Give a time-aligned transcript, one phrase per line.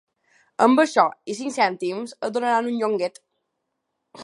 [0.65, 1.03] Amb això
[1.33, 3.21] i cinc cèntims et donaran un llonguet.